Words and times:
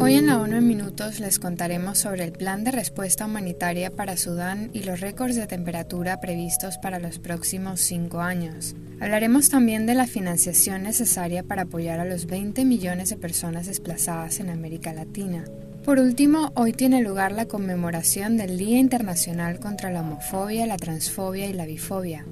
Hoy 0.00 0.14
en 0.14 0.26
la 0.26 0.40
ONU 0.40 0.56
en 0.56 0.66
Minutos 0.66 1.20
les 1.20 1.38
contaremos 1.38 1.98
sobre 1.98 2.24
el 2.24 2.32
plan 2.32 2.64
de 2.64 2.70
respuesta 2.70 3.24
humanitaria 3.24 3.94
para 3.94 4.16
Sudán 4.16 4.70
y 4.72 4.82
los 4.82 5.00
récords 5.00 5.36
de 5.36 5.46
temperatura 5.46 6.20
previstos 6.20 6.76
para 6.78 6.98
los 6.98 7.18
próximos 7.18 7.80
cinco 7.80 8.20
años. 8.20 8.74
Hablaremos 9.00 9.48
también 9.48 9.86
de 9.86 9.94
la 9.94 10.06
financiación 10.06 10.82
necesaria 10.82 11.42
para 11.42 11.62
apoyar 11.62 11.98
a 11.98 12.04
los 12.04 12.26
20 12.26 12.64
millones 12.64 13.10
de 13.10 13.16
personas 13.16 13.66
desplazadas 13.66 14.38
en 14.40 14.50
América 14.50 14.92
Latina. 14.92 15.44
Por 15.84 15.98
último, 15.98 16.52
hoy 16.54 16.72
tiene 16.72 17.02
lugar 17.02 17.32
la 17.32 17.46
conmemoración 17.46 18.36
del 18.36 18.58
Día 18.58 18.78
Internacional 18.78 19.58
contra 19.58 19.90
la 19.90 20.02
Homofobia, 20.02 20.66
la 20.66 20.76
Transfobia 20.76 21.48
y 21.48 21.52
la 21.52 21.66
Bifobia. 21.66 22.24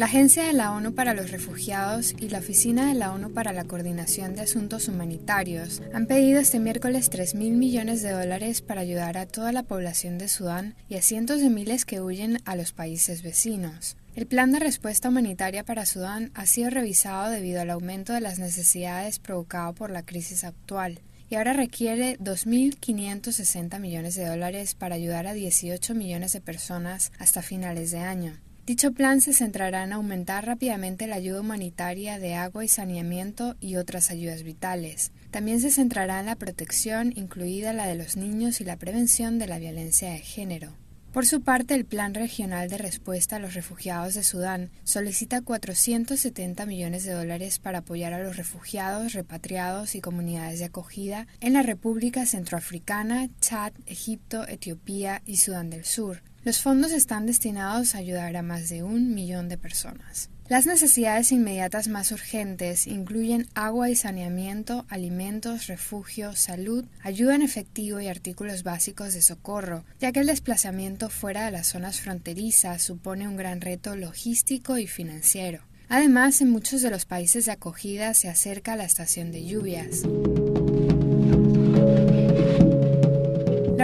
La 0.00 0.06
Agencia 0.06 0.44
de 0.44 0.54
la 0.54 0.72
ONU 0.72 0.94
para 0.94 1.12
los 1.12 1.30
Refugiados 1.30 2.14
y 2.18 2.30
la 2.30 2.38
Oficina 2.38 2.88
de 2.88 2.94
la 2.94 3.12
ONU 3.12 3.34
para 3.34 3.52
la 3.52 3.64
Coordinación 3.64 4.34
de 4.34 4.40
Asuntos 4.40 4.88
Humanitarios 4.88 5.82
han 5.92 6.06
pedido 6.06 6.40
este 6.40 6.58
miércoles 6.58 7.10
3 7.10 7.34
mil 7.34 7.58
millones 7.58 8.00
de 8.00 8.12
dólares 8.12 8.62
para 8.62 8.80
ayudar 8.80 9.18
a 9.18 9.26
toda 9.26 9.52
la 9.52 9.62
población 9.62 10.16
de 10.16 10.28
Sudán 10.28 10.74
y 10.88 10.94
a 10.94 11.02
cientos 11.02 11.42
de 11.42 11.50
miles 11.50 11.84
que 11.84 12.00
huyen 12.00 12.38
a 12.46 12.56
los 12.56 12.72
países 12.72 13.22
vecinos. 13.22 13.98
El 14.14 14.26
plan 14.26 14.52
de 14.52 14.60
respuesta 14.60 15.10
humanitaria 15.10 15.66
para 15.66 15.84
Sudán 15.84 16.30
ha 16.32 16.46
sido 16.46 16.70
revisado 16.70 17.30
debido 17.30 17.60
al 17.60 17.68
aumento 17.68 18.14
de 18.14 18.22
las 18.22 18.38
necesidades 18.38 19.18
provocado 19.18 19.74
por 19.74 19.90
la 19.90 20.06
crisis 20.06 20.44
actual 20.44 21.00
y 21.28 21.34
ahora 21.34 21.52
requiere 21.52 22.18
2.560 22.20 23.78
millones 23.78 24.14
de 24.14 24.26
dólares 24.26 24.74
para 24.74 24.94
ayudar 24.94 25.26
a 25.26 25.34
18 25.34 25.94
millones 25.94 26.32
de 26.32 26.40
personas 26.40 27.12
hasta 27.18 27.42
finales 27.42 27.90
de 27.90 27.98
año. 27.98 28.40
Dicho 28.66 28.92
plan 28.92 29.20
se 29.20 29.32
centrará 29.32 29.84
en 29.84 29.92
aumentar 29.92 30.46
rápidamente 30.46 31.06
la 31.06 31.16
ayuda 31.16 31.40
humanitaria 31.40 32.18
de 32.18 32.34
agua 32.34 32.64
y 32.64 32.68
saneamiento 32.68 33.56
y 33.60 33.76
otras 33.76 34.10
ayudas 34.10 34.42
vitales. 34.42 35.12
También 35.30 35.60
se 35.60 35.70
centrará 35.70 36.20
en 36.20 36.26
la 36.26 36.36
protección, 36.36 37.12
incluida 37.16 37.72
la 37.72 37.86
de 37.86 37.96
los 37.96 38.16
niños 38.16 38.60
y 38.60 38.64
la 38.64 38.76
prevención 38.76 39.38
de 39.38 39.46
la 39.46 39.58
violencia 39.58 40.10
de 40.10 40.18
género. 40.18 40.72
Por 41.12 41.26
su 41.26 41.40
parte, 41.40 41.74
el 41.74 41.84
Plan 41.84 42.14
Regional 42.14 42.68
de 42.68 42.78
Respuesta 42.78 43.36
a 43.36 43.38
los 43.40 43.54
Refugiados 43.54 44.14
de 44.14 44.22
Sudán 44.22 44.70
solicita 44.84 45.42
470 45.42 46.66
millones 46.66 47.02
de 47.02 47.12
dólares 47.12 47.58
para 47.58 47.78
apoyar 47.78 48.12
a 48.12 48.22
los 48.22 48.36
refugiados, 48.36 49.14
repatriados 49.14 49.96
y 49.96 50.00
comunidades 50.00 50.60
de 50.60 50.66
acogida 50.66 51.26
en 51.40 51.54
la 51.54 51.62
República 51.62 52.26
Centroafricana, 52.26 53.28
Chad, 53.40 53.72
Egipto, 53.86 54.46
Etiopía 54.46 55.22
y 55.26 55.38
Sudán 55.38 55.68
del 55.70 55.84
Sur. 55.84 56.22
Los 56.42 56.62
fondos 56.62 56.92
están 56.92 57.26
destinados 57.26 57.94
a 57.94 57.98
ayudar 57.98 58.34
a 58.34 58.42
más 58.42 58.70
de 58.70 58.82
un 58.82 59.14
millón 59.14 59.50
de 59.50 59.58
personas. 59.58 60.30
Las 60.48 60.64
necesidades 60.64 61.32
inmediatas 61.32 61.86
más 61.86 62.10
urgentes 62.12 62.86
incluyen 62.86 63.46
agua 63.54 63.90
y 63.90 63.94
saneamiento, 63.94 64.86
alimentos, 64.88 65.66
refugio, 65.66 66.34
salud, 66.34 66.86
ayuda 67.02 67.34
en 67.34 67.42
efectivo 67.42 68.00
y 68.00 68.08
artículos 68.08 68.62
básicos 68.62 69.12
de 69.12 69.20
socorro, 69.20 69.84
ya 70.00 70.12
que 70.12 70.20
el 70.20 70.26
desplazamiento 70.26 71.10
fuera 71.10 71.44
de 71.44 71.52
las 71.52 71.68
zonas 71.68 72.00
fronterizas 72.00 72.82
supone 72.82 73.28
un 73.28 73.36
gran 73.36 73.60
reto 73.60 73.94
logístico 73.94 74.78
y 74.78 74.86
financiero. 74.86 75.60
Además, 75.90 76.40
en 76.40 76.50
muchos 76.50 76.80
de 76.80 76.90
los 76.90 77.04
países 77.04 77.44
de 77.44 77.52
acogida 77.52 78.14
se 78.14 78.28
acerca 78.28 78.76
la 78.76 78.84
estación 78.84 79.30
de 79.30 79.44
lluvias. 79.44 80.04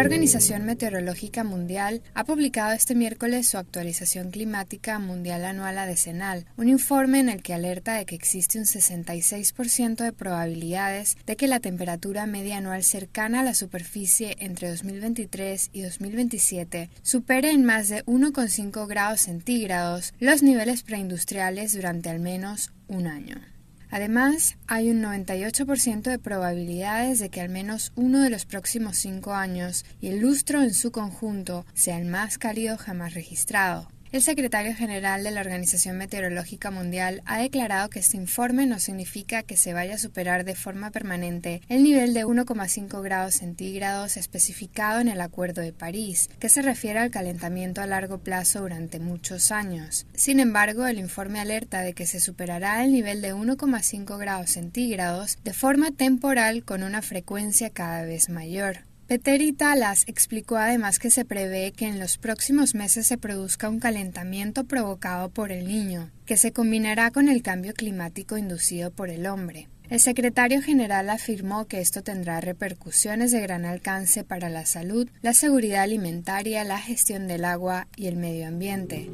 Organización 0.06 0.64
Meteorológica 0.64 1.42
Mundial 1.42 2.00
ha 2.14 2.22
publicado 2.22 2.72
este 2.72 2.94
miércoles 2.94 3.48
su 3.48 3.58
actualización 3.58 4.30
climática 4.30 5.00
mundial 5.00 5.44
anual 5.44 5.78
a 5.78 5.86
decenal, 5.86 6.46
un 6.56 6.68
informe 6.68 7.18
en 7.18 7.28
el 7.28 7.42
que 7.42 7.54
alerta 7.54 7.94
de 7.94 8.06
que 8.06 8.14
existe 8.14 8.60
un 8.60 8.66
66% 8.66 9.96
de 9.96 10.12
probabilidades 10.12 11.16
de 11.26 11.34
que 11.34 11.48
la 11.48 11.58
temperatura 11.58 12.24
media 12.26 12.58
anual 12.58 12.84
cercana 12.84 13.40
a 13.40 13.42
la 13.42 13.54
superficie 13.54 14.36
entre 14.38 14.70
2023 14.70 15.70
y 15.72 15.80
2027 15.82 16.88
supere 17.02 17.50
en 17.50 17.64
más 17.64 17.88
de 17.88 18.04
1,5 18.04 18.86
grados 18.86 19.22
centígrados 19.22 20.14
los 20.20 20.40
niveles 20.40 20.84
preindustriales 20.84 21.72
durante 21.72 22.10
al 22.10 22.20
menos 22.20 22.70
un 22.86 23.08
año. 23.08 23.55
Además, 23.96 24.58
hay 24.66 24.90
un 24.90 25.00
98% 25.02 26.02
de 26.02 26.18
probabilidades 26.18 27.18
de 27.18 27.30
que 27.30 27.40
al 27.40 27.48
menos 27.48 27.92
uno 27.96 28.20
de 28.20 28.28
los 28.28 28.44
próximos 28.44 28.98
cinco 28.98 29.32
años 29.32 29.86
y 30.02 30.08
el 30.08 30.20
lustro 30.20 30.62
en 30.62 30.74
su 30.74 30.92
conjunto 30.92 31.64
sea 31.72 31.98
el 31.98 32.04
más 32.04 32.36
cálido 32.36 32.76
jamás 32.76 33.14
registrado. 33.14 33.88
El 34.16 34.22
secretario 34.22 34.74
general 34.74 35.24
de 35.24 35.30
la 35.30 35.42
Organización 35.42 35.98
Meteorológica 35.98 36.70
Mundial 36.70 37.20
ha 37.26 37.36
declarado 37.36 37.90
que 37.90 37.98
este 37.98 38.16
informe 38.16 38.64
no 38.64 38.78
significa 38.78 39.42
que 39.42 39.58
se 39.58 39.74
vaya 39.74 39.96
a 39.96 39.98
superar 39.98 40.46
de 40.46 40.54
forma 40.54 40.90
permanente 40.90 41.60
el 41.68 41.82
nivel 41.82 42.14
de 42.14 42.24
1,5 42.24 43.02
grados 43.02 43.34
centígrados 43.34 44.16
especificado 44.16 45.00
en 45.00 45.08
el 45.08 45.20
Acuerdo 45.20 45.60
de 45.60 45.74
París, 45.74 46.30
que 46.40 46.48
se 46.48 46.62
refiere 46.62 46.98
al 46.98 47.10
calentamiento 47.10 47.82
a 47.82 47.86
largo 47.86 48.16
plazo 48.16 48.62
durante 48.62 49.00
muchos 49.00 49.52
años. 49.52 50.06
Sin 50.14 50.40
embargo, 50.40 50.86
el 50.86 50.98
informe 50.98 51.38
alerta 51.38 51.82
de 51.82 51.92
que 51.92 52.06
se 52.06 52.18
superará 52.18 52.82
el 52.86 52.92
nivel 52.92 53.20
de 53.20 53.34
1,5 53.34 54.16
grados 54.16 54.48
centígrados 54.48 55.36
de 55.44 55.52
forma 55.52 55.90
temporal 55.90 56.64
con 56.64 56.84
una 56.84 57.02
frecuencia 57.02 57.68
cada 57.68 58.04
vez 58.04 58.30
mayor. 58.30 58.78
Peteri 59.06 59.52
Talas 59.52 60.02
explicó 60.08 60.56
además 60.56 60.98
que 60.98 61.10
se 61.10 61.24
prevé 61.24 61.70
que 61.70 61.86
en 61.86 62.00
los 62.00 62.18
próximos 62.18 62.74
meses 62.74 63.06
se 63.06 63.16
produzca 63.16 63.68
un 63.68 63.78
calentamiento 63.78 64.64
provocado 64.64 65.28
por 65.28 65.52
el 65.52 65.68
niño, 65.68 66.10
que 66.24 66.36
se 66.36 66.52
combinará 66.52 67.12
con 67.12 67.28
el 67.28 67.40
cambio 67.40 67.72
climático 67.72 68.36
inducido 68.36 68.90
por 68.90 69.08
el 69.08 69.26
hombre. 69.26 69.68
El 69.88 70.00
secretario 70.00 70.60
general 70.60 71.08
afirmó 71.08 71.66
que 71.66 71.80
esto 71.80 72.02
tendrá 72.02 72.40
repercusiones 72.40 73.30
de 73.30 73.42
gran 73.42 73.64
alcance 73.64 74.24
para 74.24 74.48
la 74.48 74.66
salud, 74.66 75.08
la 75.22 75.34
seguridad 75.34 75.82
alimentaria, 75.82 76.64
la 76.64 76.80
gestión 76.80 77.28
del 77.28 77.44
agua 77.44 77.86
y 77.94 78.08
el 78.08 78.16
medio 78.16 78.48
ambiente. 78.48 79.08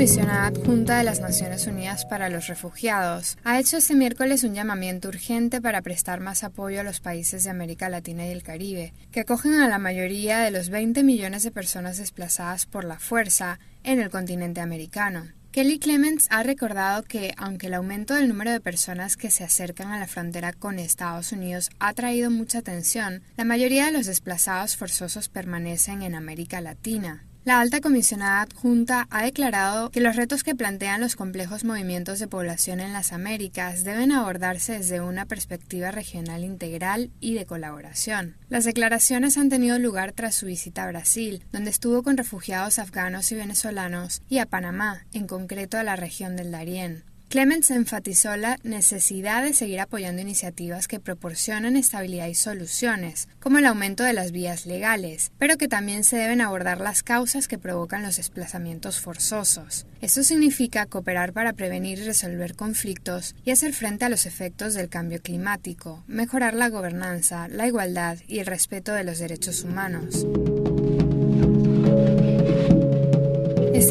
Comisionada 0.00 0.46
adjunta 0.46 0.96
de 0.96 1.04
las 1.04 1.20
Naciones 1.20 1.66
Unidas 1.66 2.06
para 2.06 2.30
los 2.30 2.46
Refugiados 2.46 3.36
ha 3.44 3.60
hecho 3.60 3.76
este 3.76 3.94
miércoles 3.94 4.44
un 4.44 4.54
llamamiento 4.54 5.08
urgente 5.08 5.60
para 5.60 5.82
prestar 5.82 6.20
más 6.20 6.42
apoyo 6.42 6.80
a 6.80 6.84
los 6.84 7.00
países 7.00 7.44
de 7.44 7.50
América 7.50 7.90
Latina 7.90 8.26
y 8.26 8.30
el 8.30 8.42
Caribe, 8.42 8.94
que 9.12 9.20
acogen 9.20 9.60
a 9.60 9.68
la 9.68 9.78
mayoría 9.78 10.38
de 10.38 10.52
los 10.52 10.70
20 10.70 11.04
millones 11.04 11.42
de 11.42 11.50
personas 11.50 11.98
desplazadas 11.98 12.64
por 12.64 12.84
la 12.84 12.98
fuerza 12.98 13.58
en 13.84 14.00
el 14.00 14.08
continente 14.08 14.62
americano. 14.62 15.24
Kelly 15.52 15.78
Clements 15.78 16.28
ha 16.30 16.44
recordado 16.44 17.02
que, 17.02 17.34
aunque 17.36 17.66
el 17.66 17.74
aumento 17.74 18.14
del 18.14 18.28
número 18.28 18.52
de 18.52 18.60
personas 18.60 19.18
que 19.18 19.30
se 19.30 19.44
acercan 19.44 19.92
a 19.92 19.98
la 19.98 20.06
frontera 20.06 20.54
con 20.54 20.78
Estados 20.78 21.30
Unidos 21.30 21.68
ha 21.78 21.92
traído 21.92 22.30
mucha 22.30 22.60
atención, 22.60 23.22
la 23.36 23.44
mayoría 23.44 23.84
de 23.84 23.92
los 23.92 24.06
desplazados 24.06 24.78
forzosos 24.78 25.28
permanecen 25.28 26.00
en 26.00 26.14
América 26.14 26.62
Latina. 26.62 27.26
La 27.42 27.58
alta 27.58 27.80
comisionada 27.80 28.42
adjunta 28.42 29.06
ha 29.08 29.22
declarado 29.22 29.90
que 29.90 30.02
los 30.02 30.14
retos 30.14 30.42
que 30.42 30.54
plantean 30.54 31.00
los 31.00 31.16
complejos 31.16 31.64
movimientos 31.64 32.18
de 32.18 32.28
población 32.28 32.80
en 32.80 32.92
las 32.92 33.14
Américas 33.14 33.82
deben 33.82 34.12
abordarse 34.12 34.74
desde 34.74 35.00
una 35.00 35.24
perspectiva 35.24 35.90
regional 35.90 36.44
integral 36.44 37.10
y 37.18 37.32
de 37.32 37.46
colaboración. 37.46 38.36
Las 38.50 38.66
declaraciones 38.66 39.38
han 39.38 39.48
tenido 39.48 39.78
lugar 39.78 40.12
tras 40.12 40.34
su 40.34 40.44
visita 40.44 40.84
a 40.84 40.88
Brasil, 40.88 41.42
donde 41.50 41.70
estuvo 41.70 42.02
con 42.02 42.18
refugiados 42.18 42.78
afganos 42.78 43.32
y 43.32 43.36
venezolanos, 43.36 44.20
y 44.28 44.36
a 44.36 44.46
Panamá, 44.46 45.06
en 45.14 45.26
concreto 45.26 45.78
a 45.78 45.82
la 45.82 45.96
región 45.96 46.36
del 46.36 46.50
Darién. 46.50 47.04
Clements 47.30 47.70
enfatizó 47.70 48.36
la 48.36 48.58
necesidad 48.64 49.44
de 49.44 49.54
seguir 49.54 49.78
apoyando 49.78 50.20
iniciativas 50.20 50.88
que 50.88 50.98
proporcionan 50.98 51.76
estabilidad 51.76 52.26
y 52.26 52.34
soluciones, 52.34 53.28
como 53.38 53.58
el 53.58 53.66
aumento 53.66 54.02
de 54.02 54.12
las 54.12 54.32
vías 54.32 54.66
legales, 54.66 55.30
pero 55.38 55.56
que 55.56 55.68
también 55.68 56.02
se 56.02 56.16
deben 56.16 56.40
abordar 56.40 56.80
las 56.80 57.04
causas 57.04 57.46
que 57.46 57.56
provocan 57.56 58.02
los 58.02 58.16
desplazamientos 58.16 58.98
forzosos. 58.98 59.86
Esto 60.00 60.24
significa 60.24 60.86
cooperar 60.86 61.32
para 61.32 61.52
prevenir 61.52 62.00
y 62.00 62.04
resolver 62.04 62.56
conflictos 62.56 63.36
y 63.44 63.52
hacer 63.52 63.74
frente 63.74 64.06
a 64.06 64.08
los 64.08 64.26
efectos 64.26 64.74
del 64.74 64.88
cambio 64.88 65.22
climático, 65.22 66.02
mejorar 66.08 66.54
la 66.54 66.68
gobernanza, 66.68 67.46
la 67.46 67.68
igualdad 67.68 68.18
y 68.26 68.40
el 68.40 68.46
respeto 68.46 68.92
de 68.92 69.04
los 69.04 69.20
derechos 69.20 69.62
humanos. 69.62 70.26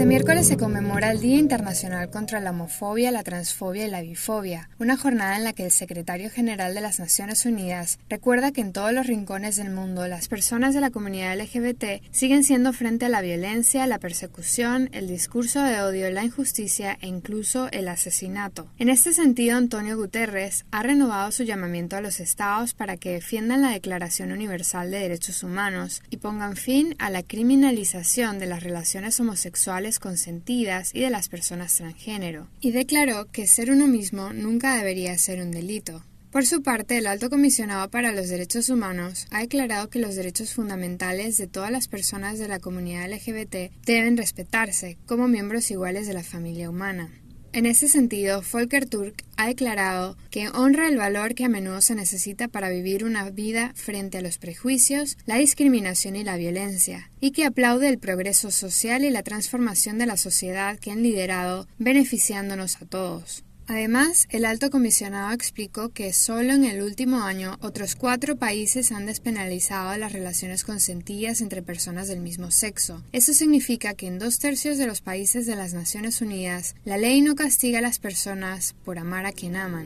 Miércoles 0.09 0.47
se 0.47 0.57
conmemora 0.57 1.11
el 1.11 1.21
Día 1.21 1.37
Internacional 1.37 2.09
contra 2.09 2.39
la 2.39 2.49
Homofobia, 2.49 3.11
la 3.11 3.21
Transfobia 3.21 3.85
y 3.85 3.91
la 3.91 4.01
Bifobia, 4.01 4.67
una 4.79 4.97
jornada 4.97 5.37
en 5.37 5.43
la 5.43 5.53
que 5.53 5.65
el 5.65 5.71
secretario 5.71 6.31
general 6.31 6.73
de 6.73 6.81
las 6.81 6.99
Naciones 6.99 7.45
Unidas 7.45 7.99
recuerda 8.09 8.51
que 8.51 8.61
en 8.61 8.73
todos 8.73 8.91
los 8.91 9.05
rincones 9.05 9.55
del 9.55 9.69
mundo 9.69 10.07
las 10.07 10.27
personas 10.27 10.73
de 10.73 10.81
la 10.81 10.89
comunidad 10.89 11.39
LGBT 11.39 12.01
siguen 12.09 12.43
siendo 12.43 12.73
frente 12.73 13.05
a 13.05 13.09
la 13.09 13.21
violencia, 13.21 13.85
la 13.85 13.99
persecución, 13.99 14.89
el 14.93 15.07
discurso 15.07 15.61
de 15.61 15.79
odio, 15.79 16.09
la 16.09 16.23
injusticia 16.23 16.97
e 17.01 17.07
incluso 17.07 17.69
el 17.71 17.87
asesinato. 17.87 18.65
En 18.79 18.89
este 18.89 19.13
sentido, 19.13 19.57
Antonio 19.57 19.95
Guterres 19.95 20.65
ha 20.71 20.81
renovado 20.81 21.31
su 21.31 21.43
llamamiento 21.43 21.95
a 21.95 22.01
los 22.01 22.19
estados 22.19 22.73
para 22.73 22.97
que 22.97 23.11
defiendan 23.11 23.61
la 23.61 23.69
Declaración 23.69 24.31
Universal 24.31 24.89
de 24.89 25.01
Derechos 25.01 25.43
Humanos 25.43 26.01
y 26.09 26.17
pongan 26.17 26.55
fin 26.55 26.95
a 26.97 27.11
la 27.11 27.21
criminalización 27.21 28.39
de 28.39 28.47
las 28.47 28.63
relaciones 28.63 29.19
homosexuales 29.19 29.98
consentidas 29.99 30.91
y 30.93 31.01
de 31.01 31.09
las 31.09 31.29
personas 31.29 31.75
transgénero, 31.75 32.47
y 32.61 32.71
declaró 32.71 33.25
que 33.31 33.47
ser 33.47 33.71
uno 33.71 33.87
mismo 33.87 34.33
nunca 34.33 34.75
debería 34.77 35.17
ser 35.17 35.41
un 35.41 35.51
delito. 35.51 36.03
Por 36.31 36.45
su 36.45 36.61
parte, 36.61 36.97
el 36.97 37.07
Alto 37.07 37.31
Comisionado 37.31 37.89
para 37.89 38.11
los 38.11 38.29
Derechos 38.29 38.69
Humanos 38.69 39.25
ha 39.31 39.39
declarado 39.39 39.89
que 39.89 39.97
los 39.97 40.15
derechos 40.15 40.53
fundamentales 40.53 41.37
de 41.37 41.47
todas 41.47 41.71
las 41.71 41.87
personas 41.87 42.37
de 42.37 42.47
la 42.47 42.59
comunidad 42.59 43.11
LGBT 43.11 43.71
deben 43.83 44.15
respetarse 44.15 44.97
como 45.07 45.27
miembros 45.27 45.71
iguales 45.71 46.05
de 46.05 46.13
la 46.13 46.23
familia 46.23 46.69
humana. 46.69 47.09
En 47.51 47.65
ese 47.65 47.89
sentido, 47.89 48.43
Volker 48.51 48.85
Turk 48.85 49.23
ha 49.35 49.47
declarado 49.47 50.17
que 50.29 50.49
honra 50.49 50.87
el 50.87 50.97
valor 50.97 51.33
que 51.33 51.45
a 51.45 51.49
menudo 51.49 51.81
se 51.81 51.95
necesita 51.95 52.47
para 52.47 52.69
vivir 52.69 53.03
una 53.03 53.27
vida 53.31 53.71
frente 53.75 54.19
a 54.19 54.21
los 54.21 54.37
prejuicios, 54.37 55.17
la 55.25 55.37
discriminación 55.37 56.15
y 56.15 56.23
la 56.23 56.37
violencia, 56.37 57.09
y 57.19 57.31
que 57.31 57.45
aplaude 57.45 57.89
el 57.89 57.97
progreso 57.97 58.51
social 58.51 59.03
y 59.03 59.09
la 59.09 59.23
transformación 59.23 59.97
de 59.97 60.05
la 60.05 60.17
sociedad 60.17 60.77
que 60.77 60.91
han 60.91 61.01
liderado, 61.01 61.67
beneficiándonos 61.79 62.79
a 62.83 62.85
todos. 62.85 63.43
Además, 63.69 64.27
el 64.31 64.45
alto 64.45 64.71
comisionado 64.71 65.31
explicó 65.31 65.89
que 65.89 66.11
solo 66.11 66.53
en 66.53 66.65
el 66.65 66.81
último 66.81 67.21
año 67.21 67.55
otros 67.61 67.95
cuatro 67.95 68.35
países 68.35 68.91
han 68.91 69.05
despenalizado 69.05 69.95
las 69.95 70.11
relaciones 70.11 70.63
consentidas 70.63 71.39
entre 71.39 71.61
personas 71.61 72.07
del 72.07 72.19
mismo 72.19 72.49
sexo. 72.49 73.03
Eso 73.11 73.31
significa 73.31 73.93
que 73.93 74.07
en 74.07 74.17
dos 74.17 74.39
tercios 74.39 74.79
de 74.79 74.87
los 74.87 75.01
países 75.01 75.45
de 75.45 75.55
las 75.55 75.75
Naciones 75.75 76.19
Unidas 76.19 76.73
la 76.83 76.97
ley 76.97 77.21
no 77.21 77.35
castiga 77.35 77.77
a 77.77 77.83
las 77.83 77.99
personas 77.99 78.73
por 78.83 78.97
amar 78.97 79.27
a 79.27 79.33
quien 79.33 79.55
aman. 79.55 79.85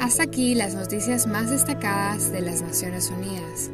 Hasta 0.00 0.24
aquí 0.24 0.54
las 0.54 0.74
noticias 0.74 1.26
más 1.26 1.48
destacadas 1.48 2.30
de 2.32 2.42
las 2.42 2.60
Naciones 2.60 3.08
Unidas. 3.08 3.70